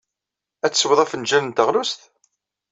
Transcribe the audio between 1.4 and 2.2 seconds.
n teɣlust?